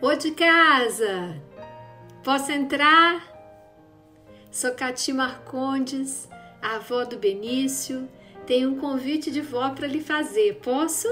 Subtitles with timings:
[0.00, 1.42] Ô de casa,
[2.22, 3.20] posso entrar?
[4.48, 6.28] Sou Cati Marcondes,
[6.62, 8.08] a avó do Benício.
[8.46, 10.60] Tenho um convite de vó para lhe fazer.
[10.62, 11.08] Posso?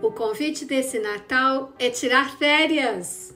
[0.00, 3.34] O convite desse Natal é tirar férias.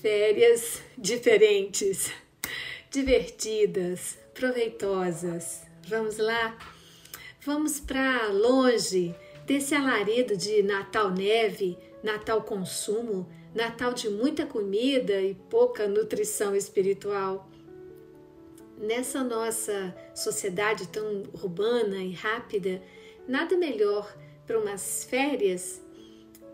[0.00, 2.08] Férias diferentes,
[2.88, 5.62] divertidas, proveitosas.
[5.88, 6.56] Vamos lá?
[7.44, 9.12] Vamos para longe
[9.50, 17.50] desse alarido de Natal neve, Natal consumo, Natal de muita comida e pouca nutrição espiritual.
[18.78, 22.80] Nessa nossa sociedade tão urbana e rápida,
[23.26, 24.16] nada melhor
[24.46, 25.82] para umas férias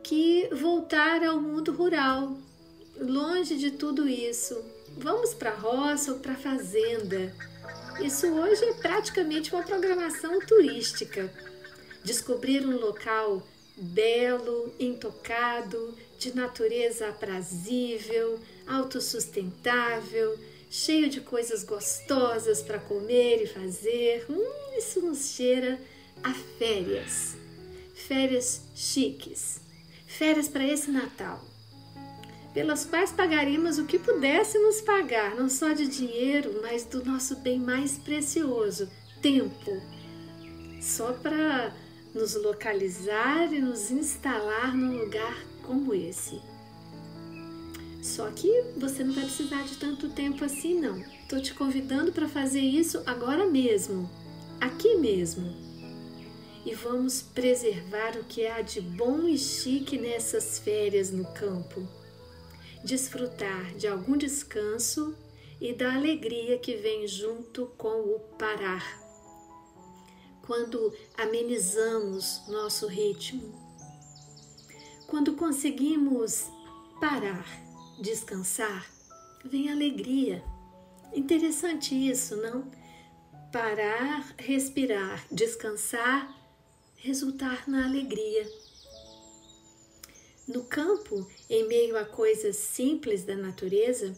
[0.03, 2.35] que voltar ao mundo rural,
[2.99, 4.65] longe de tudo isso.
[4.97, 7.31] Vamos para a roça ou para a fazenda.
[8.01, 11.31] Isso hoje é praticamente uma programação turística
[12.07, 13.43] descobrir um local
[13.77, 20.39] belo, intocado, de natureza aprazível, autossustentável,
[20.71, 24.25] cheio de coisas gostosas para comer e fazer.
[24.31, 25.81] Hum, isso nos cheira
[26.23, 27.35] a férias.
[27.93, 29.61] Férias chiques.
[30.07, 31.45] Férias para esse Natal.
[32.55, 37.59] Pelas quais pagaríamos o que pudéssemos pagar, não só de dinheiro, mas do nosso bem
[37.59, 38.89] mais precioso,
[39.21, 39.83] tempo.
[40.81, 41.75] Só para
[42.17, 46.41] nos localizar e nos instalar num lugar como esse.
[48.03, 50.99] Só que você não vai precisar de tanto tempo assim, não.
[50.99, 54.11] Estou te convidando para fazer isso agora mesmo,
[54.59, 55.55] aqui mesmo.
[56.65, 61.87] E vamos preservar o que há de bom e chique nessas férias no campo.
[62.83, 65.15] Desfrutar de algum descanso
[65.61, 69.06] e da alegria que vem junto com o parar
[70.47, 73.53] quando amenizamos nosso ritmo,
[75.09, 76.45] quando conseguimos
[77.01, 77.45] parar,
[78.01, 78.89] descansar,
[79.45, 80.43] vem alegria.
[81.13, 82.71] Interessante isso, não?
[83.53, 86.35] Parar, respirar, descansar,
[86.97, 88.49] resultar na alegria.
[90.47, 94.17] No campo, em meio a coisas simples da natureza,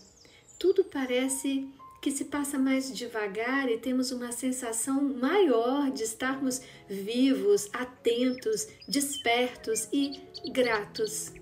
[0.58, 7.68] tudo parece que se passa mais devagar e temos uma sensação maior de estarmos vivos,
[7.72, 10.20] atentos, despertos e
[10.52, 11.32] gratos.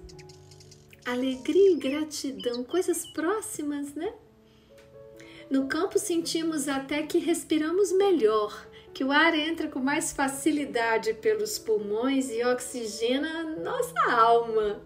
[1.05, 4.13] Alegria e gratidão, coisas próximas, né?
[5.49, 11.59] No campo sentimos até que respiramos melhor, que o ar entra com mais facilidade pelos
[11.59, 14.83] pulmões e oxigena nossa alma.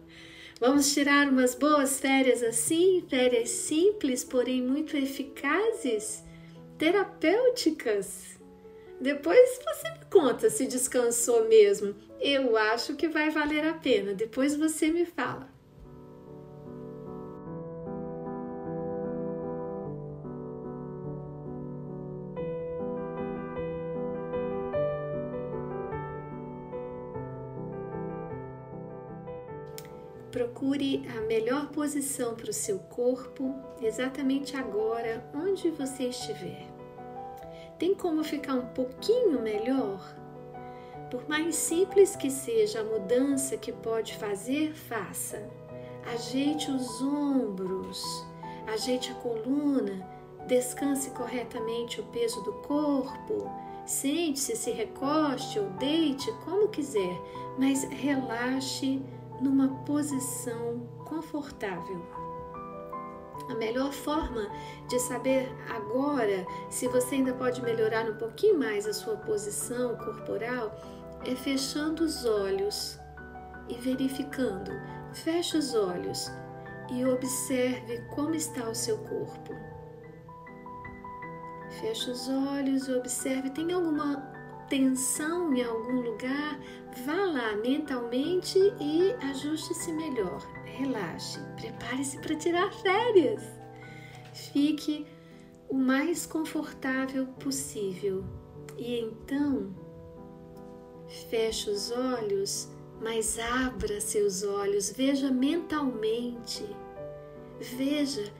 [0.61, 6.23] Vamos tirar umas boas férias assim, férias simples, porém muito eficazes,
[6.77, 8.39] terapêuticas.
[9.01, 11.95] Depois você me conta se descansou mesmo.
[12.21, 14.13] Eu acho que vai valer a pena.
[14.13, 15.50] Depois você me fala.
[30.61, 36.67] Procure a melhor posição para o seu corpo exatamente agora, onde você estiver.
[37.79, 40.15] Tem como ficar um pouquinho melhor?
[41.11, 45.49] Por mais simples que seja a mudança que pode fazer, faça.
[46.13, 48.05] Ajeite os ombros,
[48.67, 50.07] ajeite a coluna,
[50.47, 53.51] descanse corretamente o peso do corpo.
[53.87, 57.19] Sente-se, se recoste ou deite, como quiser,
[57.59, 59.03] mas relaxe
[59.41, 62.05] numa posição confortável.
[63.49, 64.49] A melhor forma
[64.89, 70.71] de saber agora se você ainda pode melhorar um pouquinho mais a sua posição corporal
[71.27, 72.99] é fechando os olhos
[73.69, 74.71] e verificando.
[75.13, 76.31] Feche os olhos
[76.93, 79.55] e observe como está o seu corpo.
[81.81, 83.51] Feche os olhos e observe.
[83.51, 84.17] Tem alguma
[84.71, 86.59] tensão em algum lugar,
[87.05, 90.41] vá lá mentalmente e ajuste-se melhor.
[90.65, 93.43] Relaxe, prepare-se para tirar férias.
[94.33, 95.07] Fique
[95.69, 98.25] o mais confortável possível.
[98.79, 99.75] E então
[101.29, 102.69] feche os olhos,
[103.03, 106.65] mas abra seus olhos, veja mentalmente,
[107.59, 108.33] veja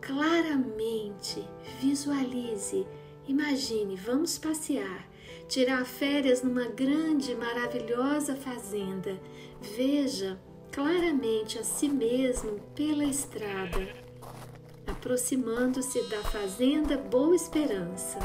[0.00, 1.46] claramente,
[1.80, 2.86] visualize,
[3.28, 5.08] imagine, vamos passear
[5.48, 9.18] tirar férias numa grande e maravilhosa fazenda.
[9.60, 10.38] Veja
[10.72, 13.88] claramente a si mesmo pela estrada,
[14.86, 18.18] aproximando-se da fazenda Boa Esperança.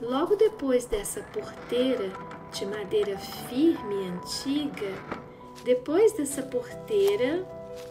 [0.00, 2.12] Logo depois dessa porteira,
[2.52, 4.92] de madeira firme e antiga,
[5.64, 7.46] depois dessa porteira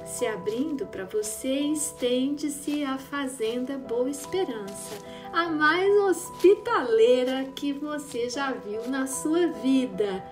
[0.06, 4.98] se abrindo para você, estende-se a Fazenda Boa Esperança,
[5.32, 10.24] a mais hospitaleira que você já viu na sua vida.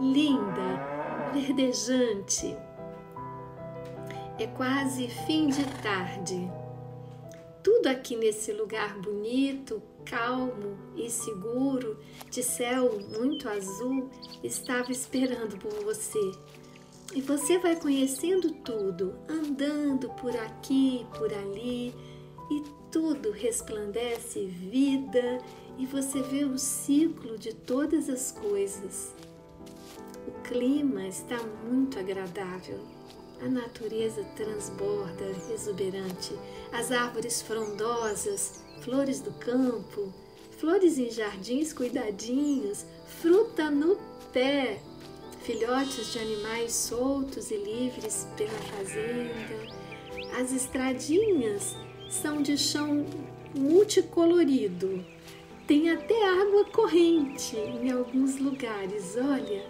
[0.00, 2.56] Linda, verdejante.
[4.38, 6.50] É quase fim de tarde.
[7.62, 11.98] Tudo aqui nesse lugar bonito, calmo e seguro,
[12.30, 14.08] de céu muito azul,
[14.42, 16.32] estava esperando por você.
[17.14, 21.94] E você vai conhecendo tudo, andando por aqui, por ali,
[22.50, 25.38] e tudo resplandece vida
[25.78, 29.14] e você vê o ciclo de todas as coisas.
[30.26, 32.80] O clima está muito agradável.
[33.40, 35.24] A natureza transborda,
[35.54, 36.34] exuberante,
[36.72, 40.12] as árvores frondosas, flores do campo,
[40.58, 42.84] flores em jardins cuidadinhos,
[43.20, 43.96] fruta no
[44.32, 44.80] pé,
[45.48, 49.78] filhotes de animais soltos e livres pela fazenda.
[50.38, 51.74] As estradinhas
[52.10, 53.06] são de chão
[53.56, 55.02] multicolorido.
[55.66, 59.16] Tem até água corrente em alguns lugares.
[59.16, 59.64] Olha,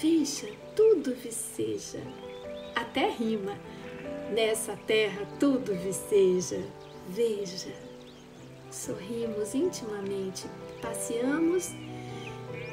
[0.00, 2.00] veja, tudo viceja.
[2.74, 3.58] Até rima.
[4.34, 6.64] Nessa terra tudo viceja.
[7.10, 7.74] Veja.
[8.70, 10.46] Sorrimos intimamente,
[10.80, 11.74] passeamos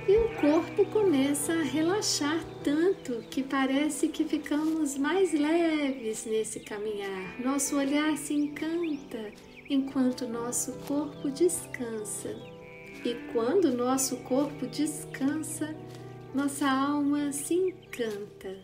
[0.07, 7.37] e o corpo começa a relaxar tanto que parece que ficamos mais leves nesse caminhar.
[7.41, 9.33] Nosso olhar se encanta
[9.69, 12.29] enquanto nosso corpo descansa.
[13.03, 15.75] E quando nosso corpo descansa,
[16.33, 18.57] nossa alma se encanta.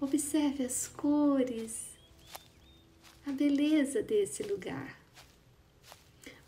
[0.00, 1.98] Observe as cores,
[3.26, 4.99] a beleza desse lugar.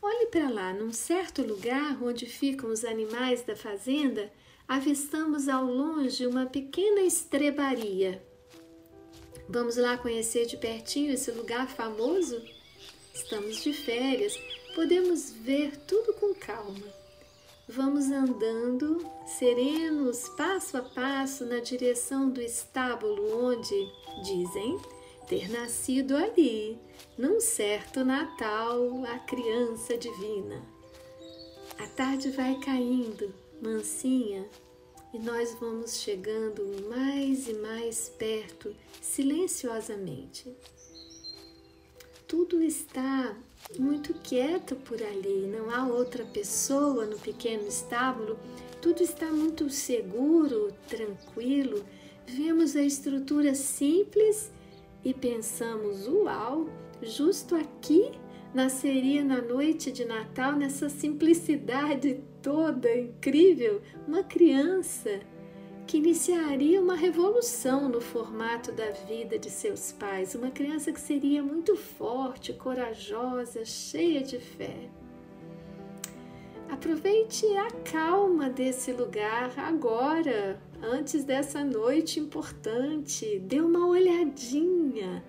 [0.05, 4.33] Olhe para lá, num certo lugar onde ficam os animais da fazenda,
[4.67, 8.21] avistamos ao longe uma pequena estrebaria.
[9.49, 12.43] Vamos lá conhecer de pertinho esse lugar famoso?
[13.15, 14.37] Estamos de férias,
[14.75, 16.83] podemos ver tudo com calma.
[17.69, 23.89] Vamos andando, serenos, passo a passo, na direção do estábulo onde,
[24.25, 24.81] dizem,
[25.33, 26.79] ter nascido ali,
[27.17, 30.63] num certo Natal, a criança divina.
[31.79, 33.33] A tarde vai caindo,
[33.63, 34.47] mansinha,
[35.15, 40.55] e nós vamos chegando mais e mais perto, silenciosamente.
[42.29, 43.35] Tudo está
[43.79, 48.39] muito quieto por ali, não há outra pessoa no pequeno estábulo,
[48.83, 51.83] tudo está muito seguro, tranquilo.
[52.27, 54.51] Vemos a estrutura simples
[55.05, 56.69] e pensamos: uau,
[57.03, 58.13] justo aqui
[58.55, 65.21] nasceria na noite de Natal, nessa simplicidade toda incrível, uma criança
[65.87, 71.43] que iniciaria uma revolução no formato da vida de seus pais, uma criança que seria
[71.43, 74.89] muito forte, corajosa, cheia de fé.
[76.71, 83.39] Aproveite a calma desse lugar agora, antes dessa noite importante.
[83.39, 85.25] Dê uma olhadinha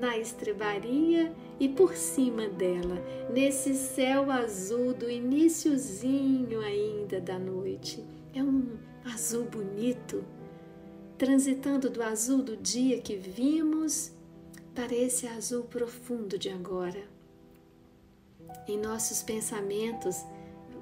[0.00, 8.04] na estrebaria e por cima dela, nesse céu azul do iníciozinho ainda da noite.
[8.34, 10.24] É um azul bonito,
[11.16, 14.12] transitando do azul do dia que vimos
[14.74, 17.02] para esse azul profundo de agora.
[18.68, 20.16] Em nossos pensamentos,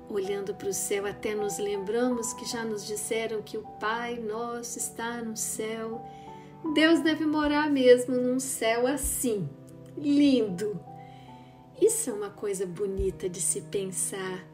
[0.08, 4.78] olhando para o céu, até nos lembramos que já nos disseram que o Pai nosso
[4.78, 6.04] está no céu.
[6.74, 9.48] Deus deve morar mesmo num céu assim,
[9.96, 10.78] lindo.
[11.80, 14.46] Isso é uma coisa bonita de se pensar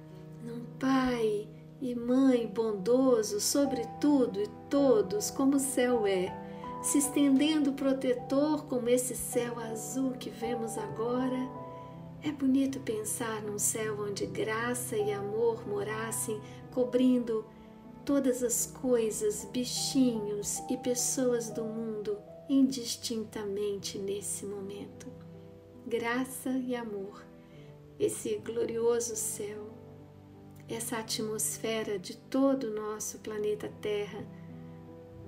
[0.42, 1.49] num Pai
[1.80, 6.35] e Mãe bondoso sobre tudo e todos, como o céu é,
[6.83, 11.60] se estendendo protetor como esse céu azul que vemos agora
[12.22, 17.44] é bonito pensar num céu onde graça e amor morassem, cobrindo
[18.04, 25.06] todas as coisas, bichinhos e pessoas do mundo indistintamente nesse momento.
[25.86, 27.24] Graça e amor,
[27.98, 29.70] esse glorioso céu,
[30.68, 34.26] essa atmosfera de todo o nosso planeta Terra.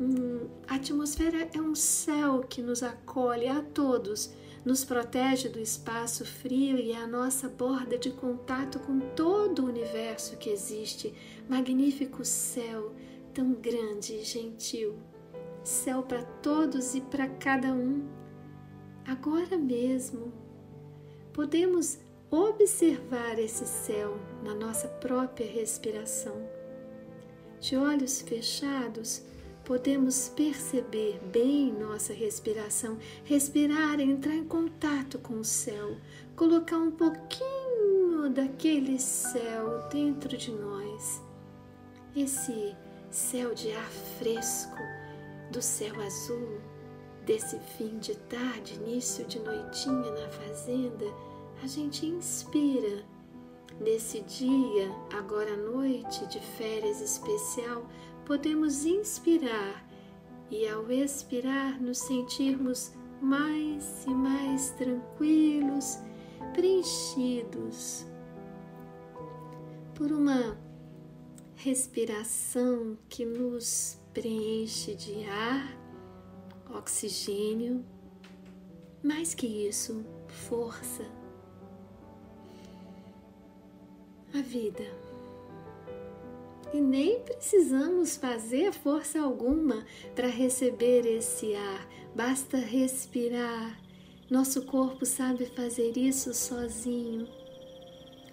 [0.00, 4.34] Hum, a atmosfera é um céu que nos acolhe a todos
[4.64, 9.68] nos protege do espaço frio e é a nossa borda de contato com todo o
[9.68, 11.12] universo que existe.
[11.48, 12.92] Magnífico céu,
[13.34, 14.96] tão grande e gentil.
[15.64, 18.08] Céu para todos e para cada um.
[19.04, 20.32] Agora mesmo,
[21.32, 21.98] podemos
[22.30, 26.48] observar esse céu na nossa própria respiração.
[27.60, 29.22] De olhos fechados,
[29.64, 35.96] podemos perceber bem nossa respiração, respirar, entrar em contato com o céu,
[36.36, 41.22] colocar um pouquinho daquele céu dentro de nós.
[42.14, 42.76] Esse
[43.10, 44.76] céu de ar fresco,
[45.50, 46.60] do céu azul,
[47.24, 51.04] desse fim de tarde, início de noitinha na fazenda,
[51.62, 53.04] a gente inspira.
[53.80, 57.86] Nesse dia, agora à noite de férias especial,
[58.24, 59.84] podemos inspirar
[60.50, 65.98] e, ao expirar, nos sentirmos mais e mais tranquilos,
[66.52, 68.04] preenchidos
[69.94, 70.58] por uma
[71.54, 75.78] respiração que nos preenche de ar,
[76.74, 77.84] oxigênio,
[79.02, 81.04] mais que isso, força.
[84.34, 85.11] A vida
[86.72, 93.78] e nem precisamos fazer força alguma para receber esse ar, basta respirar.
[94.30, 97.28] Nosso corpo sabe fazer isso sozinho.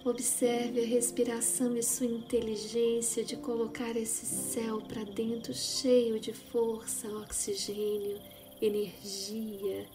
[0.02, 7.06] Observe a respiração e sua inteligência de colocar esse céu para dentro cheio de força,
[7.08, 8.18] oxigênio,
[8.62, 9.86] energia.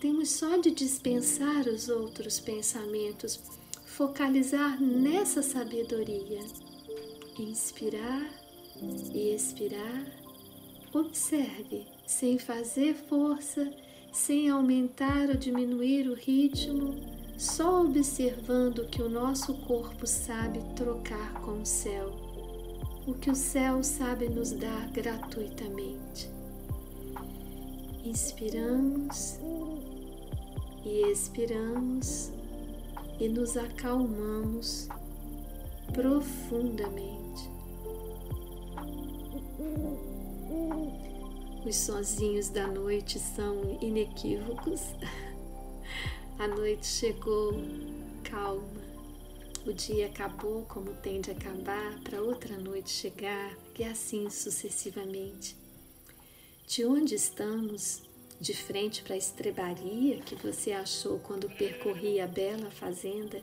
[0.00, 3.40] Temos só de dispensar os outros pensamentos,
[3.84, 6.40] focalizar nessa sabedoria
[7.38, 8.28] inspirar
[9.14, 10.06] e expirar,
[10.92, 13.72] observe sem fazer força,
[14.12, 16.94] sem aumentar ou diminuir o ritmo,
[17.38, 22.12] só observando que o nosso corpo sabe trocar com o céu,
[23.06, 26.30] o que o céu sabe nos dar gratuitamente.
[28.04, 29.38] Inspiramos
[30.84, 32.30] e expiramos
[33.18, 34.88] e nos acalmamos
[35.92, 37.21] profundamente.
[41.64, 44.80] Os sozinhos da noite são inequívocos.
[46.36, 47.52] A noite chegou,
[48.24, 48.82] calma.
[49.64, 55.56] O dia acabou como tem de acabar, para outra noite chegar, e assim sucessivamente.
[56.66, 58.02] De onde estamos?
[58.40, 63.40] De frente para a estrebaria que você achou quando percorria a bela fazenda,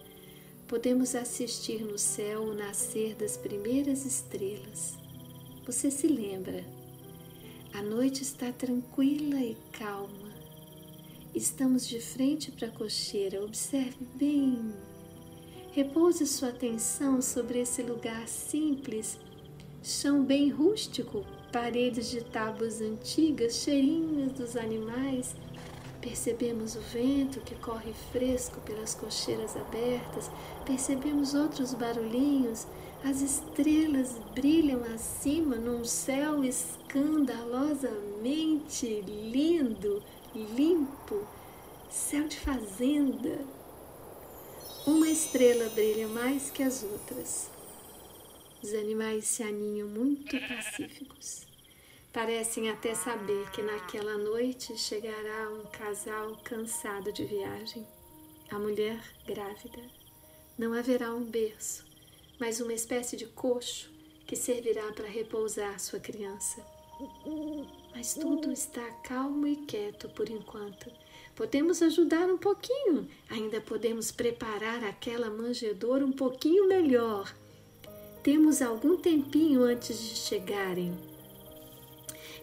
[0.67, 4.97] podemos assistir no céu o nascer das primeiras estrelas.
[5.65, 6.78] Você se lembra?
[7.79, 10.33] A noite está tranquila e calma.
[11.33, 13.41] Estamos de frente para a cocheira.
[13.41, 14.74] Observe bem.
[15.71, 19.17] Repouse sua atenção sobre esse lugar simples,
[19.81, 25.33] chão bem rústico, paredes de tábuas antigas, cheirinhos dos animais.
[26.01, 30.29] Percebemos o vento que corre fresco pelas cocheiras abertas,
[30.65, 32.67] percebemos outros barulhinhos
[33.03, 40.03] as estrelas brilham acima num céu escandalosamente lindo,
[40.36, 41.25] limpo,
[41.89, 43.39] céu de fazenda.
[44.86, 47.50] Uma estrela brilha mais que as outras.
[48.62, 51.48] Os animais se aninham muito pacíficos.
[52.12, 57.88] Parecem até saber que naquela noite chegará um casal cansado de viagem,
[58.50, 59.82] a mulher grávida.
[60.58, 61.86] Não haverá um berço,
[62.39, 63.91] mas uma espécie de coxo
[64.25, 66.63] que servirá para repousar sua criança.
[67.93, 70.89] Mas tudo está calmo e quieto por enquanto.
[71.36, 77.34] Podemos ajudar um pouquinho, ainda podemos preparar aquela manjedoura um pouquinho melhor.
[78.22, 80.93] Temos algum tempinho antes de chegarem.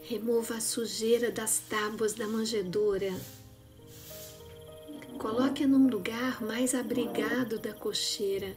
[0.03, 3.12] Remova a sujeira das tábuas da manjedoura.
[5.19, 8.55] Coloque-a num lugar mais abrigado da cocheira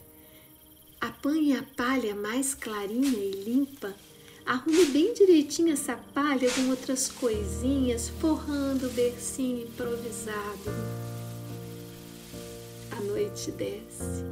[1.01, 3.96] Apanhe a palha mais clarinha e limpa.
[4.46, 10.72] Arrume bem direitinho essa palha com outras coisinhas, forrando o bercinho improvisado.
[12.91, 14.25] A noite desce.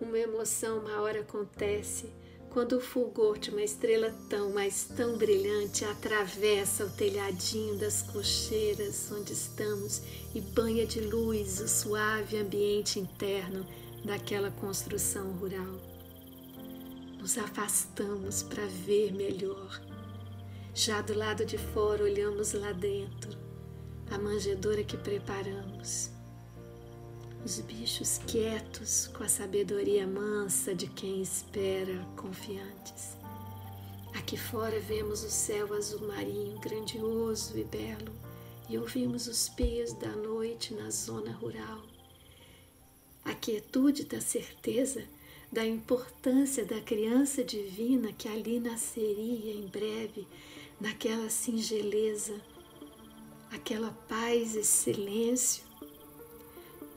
[0.00, 2.10] Uma emoção maior acontece
[2.58, 9.12] quando o fulgor de uma estrela tão, mas tão brilhante atravessa o telhadinho das cocheiras
[9.12, 10.02] onde estamos
[10.34, 13.64] e banha de luz o suave ambiente interno
[14.04, 15.72] daquela construção rural.
[17.20, 19.80] Nos afastamos para ver melhor.
[20.74, 23.38] Já do lado de fora olhamos lá dentro,
[24.10, 26.10] a manjedoura que preparamos
[27.48, 33.16] os bichos quietos com a sabedoria mansa de quem espera confiantes.
[34.12, 38.12] Aqui fora vemos o céu azul marinho, grandioso e belo,
[38.68, 41.82] e ouvimos os pios da noite na zona rural.
[43.24, 45.02] A quietude da certeza
[45.50, 50.28] da importância da criança divina que ali nasceria em breve,
[50.78, 52.38] naquela singeleza,
[53.50, 55.67] aquela paz e silêncio.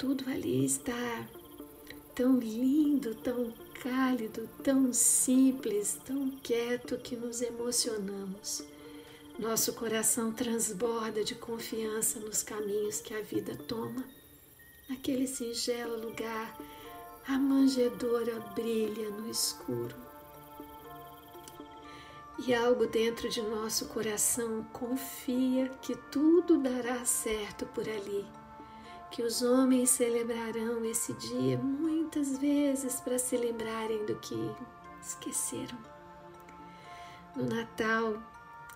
[0.02, 1.30] Tudo ali está
[2.16, 3.54] tão lindo, tão
[3.84, 8.64] cálido, tão simples, tão quieto que nos emocionamos.
[9.38, 14.04] Nosso coração transborda de confiança nos caminhos que a vida toma.
[14.90, 16.60] Naquele singelo lugar,
[17.28, 19.96] a manjedoura brilha no escuro.
[22.48, 28.26] E algo dentro de nosso coração confia que tudo dará certo por ali
[29.12, 34.36] que os homens celebrarão esse dia muitas vezes para se lembrarem do que
[35.02, 35.78] esqueceram.
[37.36, 38.22] No Natal,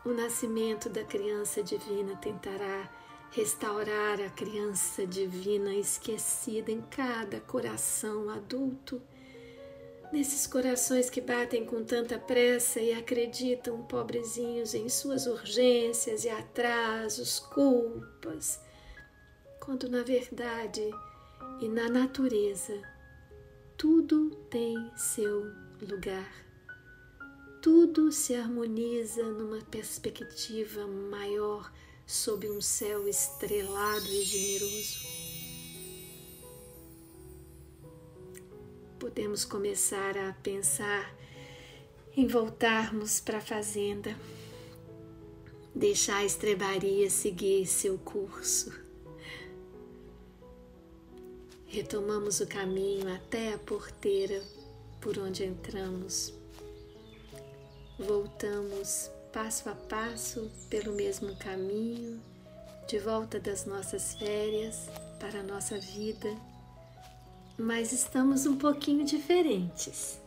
[0.06, 2.90] o nascimento da criança divina tentará
[3.32, 9.02] restaurar a criança divina esquecida em cada coração adulto.
[10.12, 17.40] Nesses corações que batem com tanta pressa e acreditam pobrezinhos em suas urgências e atrasos,
[17.40, 18.60] culpas,
[19.66, 20.88] quando na verdade
[21.60, 22.80] e na natureza
[23.76, 26.32] tudo tem seu lugar.
[27.62, 31.74] Tudo se harmoniza numa perspectiva maior
[32.06, 35.00] sob um céu estrelado e generoso.
[39.00, 41.12] Podemos começar a pensar
[42.16, 44.16] em voltarmos para a fazenda,
[45.74, 48.85] deixar a estrebaria seguir seu curso
[51.76, 54.42] Retomamos o caminho até a porteira
[55.02, 56.34] por onde entramos.
[58.00, 62.22] Voltamos passo a passo pelo mesmo caminho,
[62.88, 64.88] de volta das nossas férias
[65.20, 66.34] para a nossa vida,
[67.58, 70.18] mas estamos um pouquinho diferentes.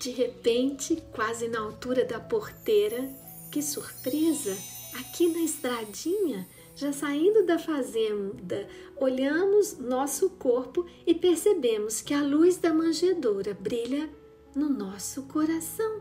[0.00, 3.08] De repente, quase na altura da porteira,
[3.48, 4.58] que surpresa!
[4.98, 12.56] Aqui na estradinha já saindo da fazenda, olhamos nosso corpo e percebemos que a luz
[12.56, 14.08] da manjedoura brilha
[14.54, 16.00] no nosso coração.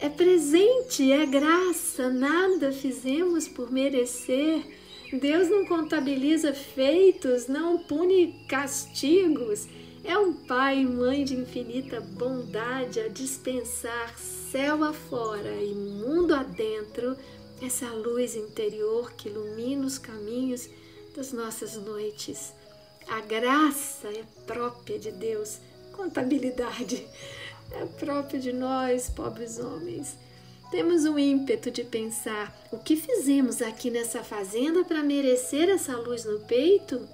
[0.00, 4.64] É presente, é graça, nada fizemos por merecer.
[5.12, 9.68] Deus não contabiliza feitos, não pune castigos.
[10.02, 17.14] É um pai e mãe de infinita bondade a dispensar céu afora e mundo adentro
[17.60, 20.68] essa luz interior que ilumina os caminhos
[21.14, 22.52] das nossas noites.
[23.08, 25.58] A graça é própria de Deus,
[25.92, 27.06] contabilidade
[27.72, 30.16] é própria de nós, pobres homens.
[30.70, 36.24] Temos um ímpeto de pensar o que fizemos aqui nessa fazenda para merecer essa luz
[36.24, 37.08] no peito?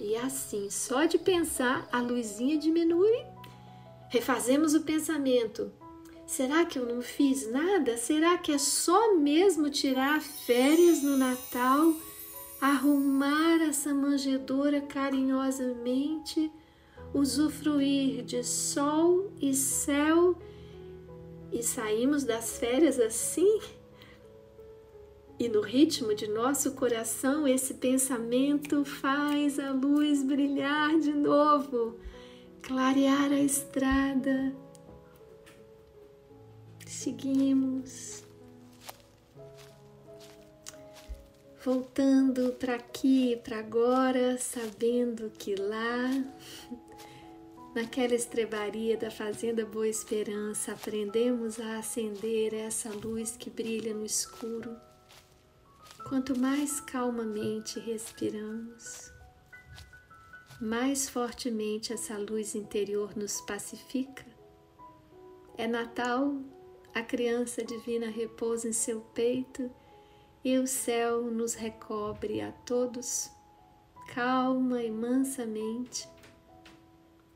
[0.00, 3.24] E assim, só de pensar, a luzinha diminui.
[4.08, 5.70] Refazemos o pensamento.
[6.32, 7.98] Será que eu não fiz nada?
[7.98, 11.92] Será que é só mesmo tirar férias no Natal,
[12.58, 16.50] arrumar essa manjedoura carinhosamente,
[17.12, 20.34] usufruir de sol e céu
[21.52, 23.60] e saímos das férias assim?
[25.38, 31.98] E no ritmo de nosso coração, esse pensamento faz a luz brilhar de novo,
[32.62, 34.61] clarear a estrada
[36.92, 38.22] seguimos.
[41.64, 46.10] Voltando para aqui, para agora, sabendo que lá,
[47.74, 54.76] naquela estrebaria da Fazenda Boa Esperança, aprendemos a acender essa luz que brilha no escuro.
[56.08, 59.12] Quanto mais calmamente respiramos,
[60.60, 64.26] mais fortemente essa luz interior nos pacifica.
[65.56, 66.42] É Natal
[66.94, 69.70] a criança divina repousa em seu peito
[70.44, 73.30] e o céu nos recobre a todos,
[74.08, 76.08] calma e mansamente,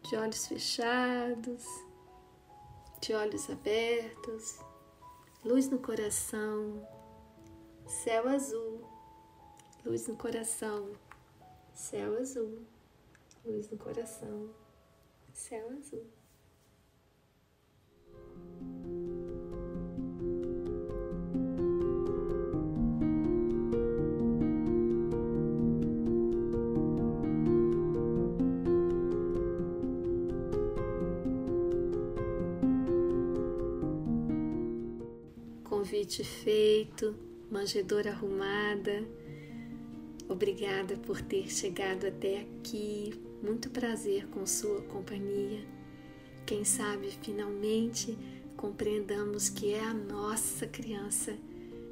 [0.02, 1.64] de olhos fechados,
[3.00, 4.58] de olhos abertos,
[5.44, 6.86] luz no coração,
[7.86, 8.84] céu azul,
[9.84, 10.92] luz no coração,
[11.72, 12.66] céu azul,
[13.44, 14.50] luz no coração,
[15.32, 16.15] céu azul.
[36.22, 37.14] Feito,
[37.50, 39.04] manjedora arrumada.
[40.28, 43.14] Obrigada por ter chegado até aqui.
[43.42, 45.64] Muito prazer com sua companhia.
[46.44, 48.16] Quem sabe finalmente
[48.56, 51.36] compreendamos que é a nossa criança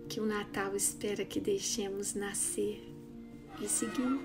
[0.09, 2.83] que o Natal espera que deixemos nascer
[3.61, 4.21] e seguir.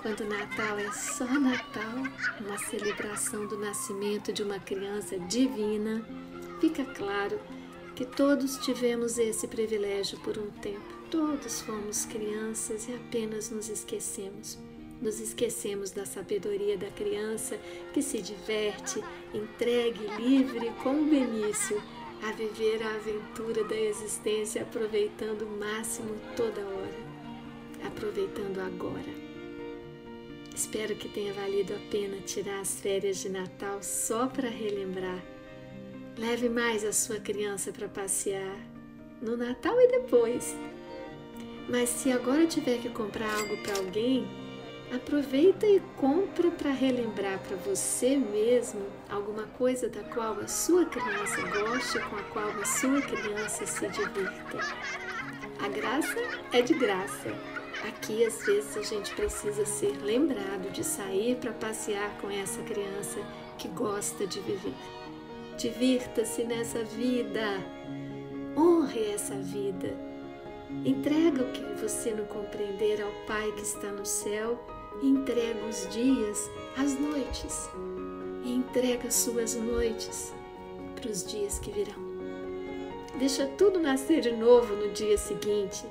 [0.00, 1.94] Quando o Natal é só Natal,
[2.40, 6.04] uma celebração do nascimento de uma criança divina,
[6.60, 7.61] fica claro que
[8.06, 10.80] todos tivemos esse privilégio por um tempo.
[11.10, 14.58] Todos fomos crianças e apenas nos esquecemos.
[15.00, 17.58] Nos esquecemos da sabedoria da criança
[17.92, 19.02] que se diverte,
[19.34, 21.82] entregue, livre, como Benício,
[22.22, 26.98] a viver a aventura da existência, aproveitando o máximo toda hora,
[27.84, 29.12] aproveitando agora.
[30.54, 35.31] Espero que tenha valido a pena tirar as férias de Natal só para relembrar.
[36.16, 38.58] Leve mais a sua criança para passear,
[39.20, 40.56] no Natal e depois.
[41.68, 44.26] Mas se agora tiver que comprar algo para alguém,
[44.94, 51.40] Aproveita e compra para relembrar para você mesmo alguma coisa da qual a sua criança
[51.48, 54.58] goste, com a qual a sua criança se divirta.
[55.64, 56.18] A graça
[56.52, 57.30] é de graça.
[57.88, 63.18] Aqui às vezes a gente precisa ser lembrado de sair para passear com essa criança
[63.56, 64.74] que gosta de viver.
[65.56, 67.46] Divirta-se nessa vida.
[68.56, 69.94] Honre essa vida.
[70.84, 74.58] Entrega o que você não compreender ao Pai que está no céu
[75.02, 77.68] entrega os dias às noites
[78.44, 80.32] e entrega suas noites
[80.94, 82.12] para os dias que virão.
[83.18, 85.84] Deixa tudo nascer de novo no dia seguinte,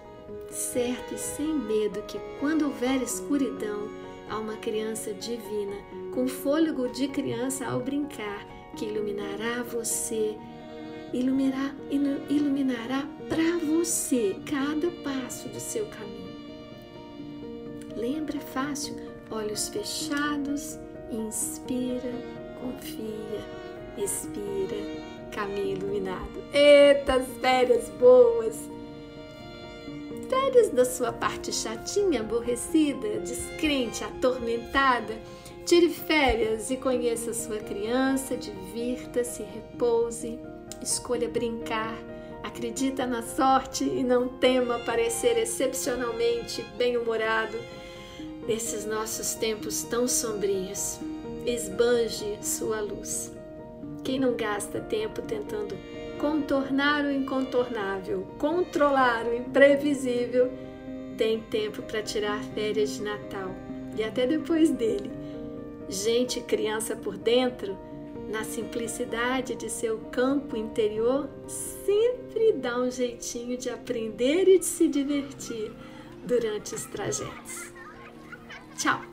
[0.50, 3.89] certo e sem medo que quando houver escuridão,
[4.30, 5.76] há uma criança divina,
[6.13, 10.38] com fôlego de criança ao brincar, que iluminará você,
[11.13, 11.73] iluminará,
[12.29, 16.31] iluminará para você cada passo do seu caminho.
[17.95, 18.95] Lembra, fácil,
[19.29, 20.79] olhos fechados,
[21.12, 22.13] inspira,
[22.62, 23.45] confia,
[23.97, 24.77] expira,
[25.31, 26.43] caminho iluminado.
[26.53, 28.69] Eita, férias boas!
[30.29, 35.19] Férias da sua parte chatinha, aborrecida, descrente, atormentada.
[35.65, 40.39] Tire férias e conheça sua criança, divirta-se, repouse,
[40.82, 41.95] escolha brincar,
[42.43, 47.58] acredita na sorte e não tema parecer excepcionalmente bem-humorado
[48.47, 51.00] nesses nossos tempos tão sombrios.
[51.45, 53.32] Esbanje sua luz.
[54.04, 55.78] Quem não gasta tempo tentando
[56.19, 60.52] contornar o incontornável, controlar o imprevisível,
[61.17, 63.56] tem tempo para tirar férias de Natal
[63.95, 65.20] e até depois dele.
[65.91, 67.77] Gente criança por dentro,
[68.30, 71.30] na simplicidade de seu campo interior,
[71.86, 75.69] sempre dá um jeitinho de aprender e de se divertir
[76.25, 77.73] durante os trajetos.
[78.77, 79.11] Tchau!